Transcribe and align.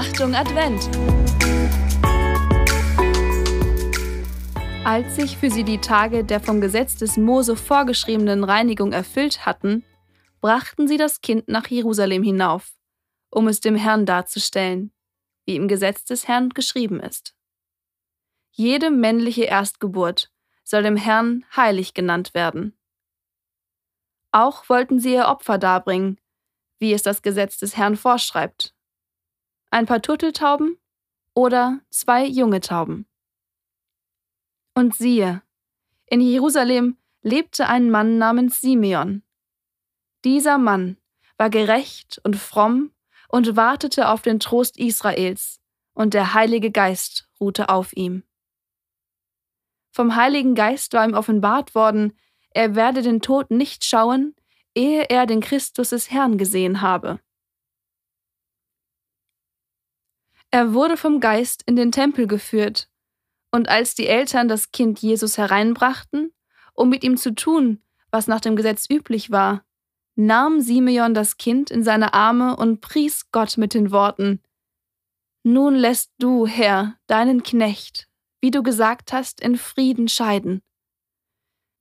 Achtung 0.00 0.34
Advent! 0.34 0.88
Als 4.82 5.16
sich 5.16 5.36
für 5.36 5.50
sie 5.50 5.62
die 5.62 5.76
Tage 5.76 6.24
der 6.24 6.40
vom 6.40 6.62
Gesetz 6.62 6.96
des 6.96 7.18
Mose 7.18 7.54
vorgeschriebenen 7.54 8.42
Reinigung 8.42 8.94
erfüllt 8.94 9.44
hatten, 9.44 9.84
brachten 10.40 10.88
sie 10.88 10.96
das 10.96 11.20
Kind 11.20 11.48
nach 11.48 11.66
Jerusalem 11.66 12.22
hinauf, 12.22 12.72
um 13.28 13.46
es 13.46 13.60
dem 13.60 13.76
Herrn 13.76 14.06
darzustellen, 14.06 14.90
wie 15.44 15.56
im 15.56 15.68
Gesetz 15.68 16.06
des 16.06 16.26
Herrn 16.26 16.48
geschrieben 16.48 16.98
ist. 17.00 17.34
Jede 18.52 18.90
männliche 18.90 19.44
Erstgeburt 19.44 20.32
soll 20.64 20.82
dem 20.82 20.96
Herrn 20.96 21.44
heilig 21.54 21.92
genannt 21.92 22.32
werden. 22.32 22.74
Auch 24.32 24.66
wollten 24.70 24.98
sie 24.98 25.12
ihr 25.12 25.26
Opfer 25.26 25.58
darbringen, 25.58 26.18
wie 26.78 26.94
es 26.94 27.02
das 27.02 27.20
Gesetz 27.20 27.58
des 27.58 27.76
Herrn 27.76 27.96
vorschreibt. 27.96 28.74
Ein 29.70 29.86
paar 29.86 30.02
Turteltauben 30.02 30.76
oder 31.34 31.80
zwei 31.90 32.26
junge 32.26 32.60
Tauben. 32.60 33.06
Und 34.74 34.96
siehe, 34.96 35.42
in 36.06 36.20
Jerusalem 36.20 36.96
lebte 37.22 37.68
ein 37.68 37.90
Mann 37.90 38.18
namens 38.18 38.60
Simeon. 38.60 39.22
Dieser 40.24 40.58
Mann 40.58 40.96
war 41.38 41.50
gerecht 41.50 42.20
und 42.24 42.36
fromm 42.36 42.92
und 43.28 43.56
wartete 43.56 44.08
auf 44.08 44.22
den 44.22 44.40
Trost 44.40 44.76
Israels, 44.76 45.60
und 45.94 46.14
der 46.14 46.34
Heilige 46.34 46.70
Geist 46.70 47.28
ruhte 47.40 47.68
auf 47.68 47.92
ihm. 47.92 48.24
Vom 49.92 50.16
Heiligen 50.16 50.54
Geist 50.54 50.92
war 50.94 51.04
ihm 51.04 51.14
offenbart 51.14 51.74
worden, 51.74 52.12
er 52.50 52.74
werde 52.74 53.02
den 53.02 53.20
Tod 53.20 53.50
nicht 53.50 53.84
schauen, 53.84 54.34
ehe 54.74 55.04
er 55.08 55.26
den 55.26 55.40
Christus 55.40 55.90
des 55.90 56.10
Herrn 56.10 56.38
gesehen 56.38 56.80
habe. 56.80 57.20
Er 60.52 60.74
wurde 60.74 60.96
vom 60.96 61.20
Geist 61.20 61.62
in 61.66 61.76
den 61.76 61.92
Tempel 61.92 62.26
geführt, 62.26 62.88
und 63.52 63.68
als 63.68 63.94
die 63.94 64.06
Eltern 64.06 64.48
das 64.48 64.72
Kind 64.72 65.00
Jesus 65.00 65.38
hereinbrachten, 65.38 66.32
um 66.74 66.88
mit 66.88 67.04
ihm 67.04 67.16
zu 67.16 67.34
tun, 67.34 67.82
was 68.10 68.26
nach 68.26 68.40
dem 68.40 68.56
Gesetz 68.56 68.86
üblich 68.90 69.30
war, 69.30 69.64
nahm 70.16 70.60
Simeon 70.60 71.14
das 71.14 71.36
Kind 71.36 71.70
in 71.70 71.82
seine 71.82 72.14
Arme 72.14 72.56
und 72.56 72.80
pries 72.80 73.30
Gott 73.32 73.58
mit 73.58 73.74
den 73.74 73.90
Worten 73.90 74.42
Nun 75.42 75.74
lässt 75.74 76.12
du, 76.18 76.46
Herr, 76.46 76.96
deinen 77.06 77.42
Knecht, 77.42 78.08
wie 78.40 78.50
du 78.50 78.62
gesagt 78.62 79.12
hast, 79.12 79.40
in 79.40 79.56
Frieden 79.56 80.08
scheiden. 80.08 80.62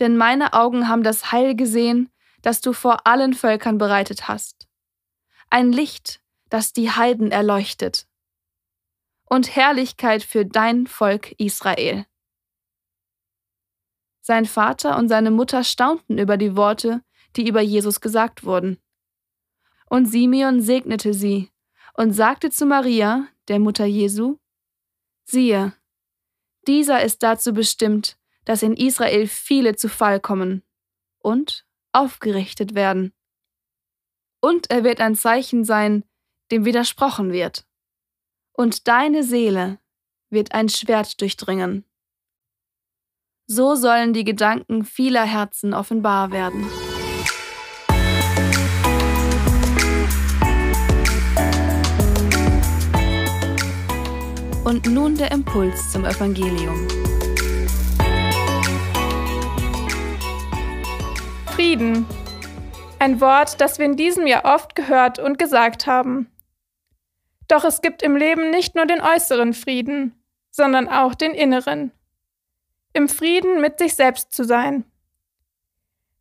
Denn 0.00 0.16
meine 0.16 0.54
Augen 0.54 0.88
haben 0.88 1.02
das 1.02 1.30
Heil 1.30 1.54
gesehen, 1.54 2.10
das 2.42 2.60
du 2.60 2.72
vor 2.72 3.06
allen 3.06 3.32
Völkern 3.32 3.78
bereitet 3.78 4.26
hast. 4.26 4.66
Ein 5.50 5.70
Licht, 5.70 6.20
das 6.50 6.72
die 6.72 6.90
Heiden 6.90 7.30
erleuchtet. 7.30 8.08
Und 9.26 9.56
Herrlichkeit 9.56 10.22
für 10.22 10.44
dein 10.44 10.86
Volk 10.86 11.32
Israel. 11.38 12.06
Sein 14.20 14.46
Vater 14.46 14.96
und 14.96 15.08
seine 15.08 15.30
Mutter 15.30 15.64
staunten 15.64 16.18
über 16.18 16.36
die 16.36 16.56
Worte, 16.56 17.02
die 17.36 17.48
über 17.48 17.60
Jesus 17.60 18.00
gesagt 18.00 18.44
wurden. 18.44 18.78
Und 19.86 20.06
Simeon 20.06 20.60
segnete 20.60 21.12
sie 21.12 21.50
und 21.94 22.12
sagte 22.12 22.50
zu 22.50 22.66
Maria, 22.66 23.28
der 23.48 23.58
Mutter 23.58 23.84
Jesu, 23.84 24.38
siehe, 25.24 25.74
dieser 26.66 27.02
ist 27.02 27.22
dazu 27.22 27.52
bestimmt, 27.52 28.16
dass 28.44 28.62
in 28.62 28.76
Israel 28.76 29.26
viele 29.26 29.76
zu 29.76 29.88
Fall 29.88 30.20
kommen 30.20 30.62
und 31.18 31.66
aufgerichtet 31.92 32.74
werden. 32.74 33.12
Und 34.40 34.70
er 34.70 34.84
wird 34.84 35.00
ein 35.00 35.14
Zeichen 35.14 35.64
sein, 35.64 36.04
dem 36.50 36.64
widersprochen 36.64 37.32
wird. 37.32 37.66
Und 38.56 38.86
deine 38.86 39.24
Seele 39.24 39.80
wird 40.30 40.54
ein 40.54 40.68
Schwert 40.68 41.20
durchdringen. 41.20 41.84
So 43.46 43.74
sollen 43.74 44.12
die 44.12 44.22
Gedanken 44.22 44.84
vieler 44.84 45.24
Herzen 45.24 45.74
offenbar 45.74 46.30
werden. 46.30 46.64
Und 54.64 54.86
nun 54.86 55.16
der 55.16 55.32
Impuls 55.32 55.90
zum 55.90 56.04
Evangelium. 56.04 56.88
Frieden. 61.54 62.06
Ein 63.00 63.20
Wort, 63.20 63.60
das 63.60 63.78
wir 63.78 63.86
in 63.86 63.96
diesem 63.96 64.28
Jahr 64.28 64.44
oft 64.44 64.76
gehört 64.76 65.18
und 65.18 65.38
gesagt 65.38 65.86
haben. 65.88 66.33
Doch 67.48 67.64
es 67.64 67.82
gibt 67.82 68.02
im 68.02 68.16
Leben 68.16 68.50
nicht 68.50 68.74
nur 68.74 68.86
den 68.86 69.00
äußeren 69.00 69.54
Frieden, 69.54 70.14
sondern 70.50 70.88
auch 70.88 71.14
den 71.14 71.32
inneren. 71.32 71.92
Im 72.92 73.08
Frieden 73.08 73.60
mit 73.60 73.78
sich 73.78 73.94
selbst 73.94 74.32
zu 74.32 74.44
sein. 74.44 74.84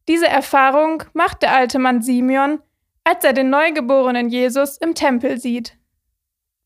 Diese 0.08 0.28
Erfahrung 0.28 1.04
macht 1.14 1.42
der 1.44 1.54
alte 1.54 1.80
Mann 1.80 2.02
Simeon, 2.02 2.62
als 3.04 3.24
er 3.24 3.34
den 3.34 3.50
neugeborenen 3.50 4.30
Jesus 4.30 4.78
im 4.78 4.96
Tempel 4.96 5.40
sieht. 5.40 5.78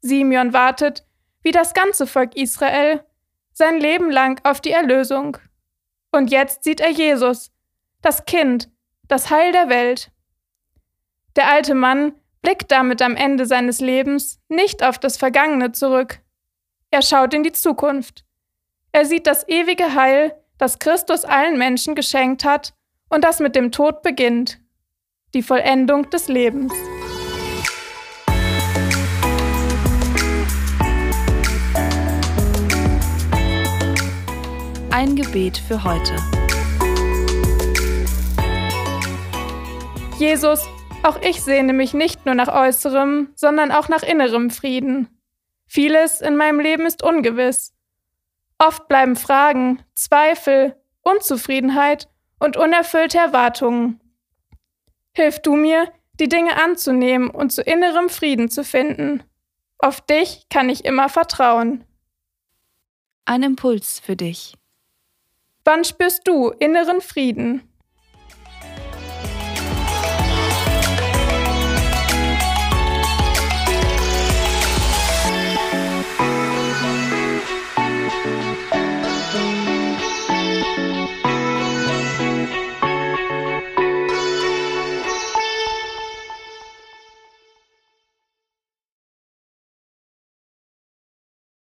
Simeon 0.01 0.53
wartet, 0.53 1.05
wie 1.43 1.51
das 1.51 1.73
ganze 1.73 2.07
Volk 2.07 2.35
Israel, 2.35 3.03
sein 3.53 3.79
Leben 3.79 4.11
lang 4.11 4.39
auf 4.43 4.61
die 4.61 4.71
Erlösung. 4.71 5.37
Und 6.11 6.31
jetzt 6.31 6.63
sieht 6.63 6.79
er 6.79 6.89
Jesus, 6.89 7.51
das 8.01 8.25
Kind, 8.25 8.69
das 9.07 9.29
Heil 9.29 9.51
der 9.51 9.69
Welt. 9.69 10.11
Der 11.35 11.49
alte 11.49 11.75
Mann 11.75 12.13
blickt 12.47 12.71
damit 12.71 13.01
am 13.01 13.17
Ende 13.17 13.45
seines 13.45 13.81
Lebens 13.81 14.39
nicht 14.47 14.81
auf 14.81 14.97
das 14.97 15.17
Vergangene 15.17 15.73
zurück. 15.73 16.21
Er 16.91 17.01
schaut 17.01 17.33
in 17.33 17.43
die 17.43 17.51
Zukunft. 17.51 18.23
Er 18.93 19.03
sieht 19.03 19.27
das 19.27 19.45
ewige 19.49 19.95
Heil, 19.95 20.33
das 20.57 20.79
Christus 20.79 21.25
allen 21.25 21.57
Menschen 21.57 21.93
geschenkt 21.93 22.45
hat 22.45 22.73
und 23.09 23.25
das 23.25 23.41
mit 23.41 23.53
dem 23.57 23.73
Tod 23.73 24.01
beginnt. 24.01 24.61
Die 25.33 25.43
Vollendung 25.43 26.09
des 26.09 26.29
Lebens. 26.29 26.71
Ein 34.89 35.17
Gebet 35.17 35.57
für 35.57 35.83
heute. 35.83 36.15
Jesus, 40.17 40.65
auch 41.07 41.21
ich 41.21 41.41
sehne 41.41 41.73
mich 41.73 41.93
nicht 41.93 42.25
nur 42.25 42.35
nach 42.35 42.49
äußerem, 42.49 43.31
sondern 43.35 43.71
auch 43.71 43.87
nach 43.87 44.03
innerem 44.03 44.49
Frieden. 44.49 45.07
Vieles 45.65 46.21
in 46.21 46.35
meinem 46.35 46.59
Leben 46.59 46.85
ist 46.85 47.01
ungewiss. 47.01 47.73
Oft 48.57 48.87
bleiben 48.87 49.15
Fragen, 49.15 49.83
Zweifel, 49.95 50.75
Unzufriedenheit 51.01 52.09
und 52.39 52.57
unerfüllte 52.57 53.17
Erwartungen. 53.17 54.01
Hilf 55.13 55.41
du 55.41 55.55
mir, 55.55 55.91
die 56.19 56.29
Dinge 56.29 56.61
anzunehmen 56.61 57.29
und 57.29 57.51
zu 57.51 57.61
innerem 57.61 58.09
Frieden 58.09 58.49
zu 58.49 58.63
finden. 58.63 59.23
Auf 59.77 60.01
dich 60.01 60.47
kann 60.49 60.69
ich 60.69 60.85
immer 60.85 61.09
vertrauen. 61.09 61.85
Ein 63.25 63.43
Impuls 63.43 63.99
für 63.99 64.15
dich. 64.15 64.55
Wann 65.63 65.83
spürst 65.83 66.27
du 66.27 66.49
inneren 66.49 67.01
Frieden? 67.01 67.61